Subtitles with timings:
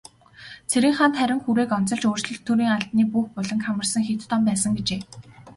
[0.71, 5.01] Цэрэнханд харин хүрээг онцолж, "өөрчлөлт төрийн албаны бүх буланг хамарсан хэт том байсан" гэжээ.